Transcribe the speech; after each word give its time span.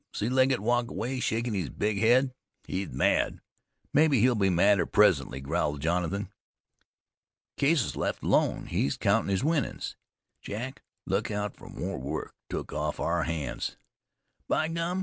See 0.15 0.29
Legget 0.29 0.61
walk 0.61 0.89
away 0.89 1.19
shakin' 1.19 1.53
his 1.53 1.69
big 1.69 1.99
head. 1.99 2.31
He's 2.65 2.89
mad. 2.89 3.39
Mebbe 3.93 4.13
he'll 4.13 4.33
be 4.33 4.49
madder 4.49 4.87
presently," 4.87 5.39
growled 5.41 5.79
Jonathan. 5.79 6.31
"Case's 7.55 7.95
left 7.95 8.23
alone. 8.23 8.65
He's 8.65 8.97
countin' 8.97 9.29
his 9.29 9.43
winnin's. 9.43 9.95
Jack, 10.41 10.81
look 11.05 11.29
out 11.29 11.55
fer 11.55 11.67
more 11.69 11.99
work 11.99 12.33
took 12.49 12.73
off 12.73 12.99
our 12.99 13.25
hands." 13.25 13.77
"By 14.47 14.69
gum! 14.69 14.99